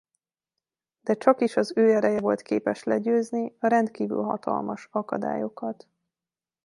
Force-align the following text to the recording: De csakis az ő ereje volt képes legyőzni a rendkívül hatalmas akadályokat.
De 1.01 1.13
csakis 1.17 1.55
az 1.57 1.73
ő 1.75 1.89
ereje 1.91 2.19
volt 2.19 2.41
képes 2.41 2.83
legyőzni 2.83 3.55
a 3.59 3.67
rendkívül 3.67 4.21
hatalmas 4.23 4.87
akadályokat. 4.91 5.87